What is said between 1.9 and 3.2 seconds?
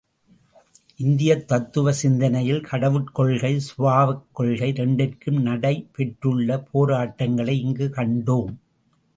சிந்தனையில் கடவுட்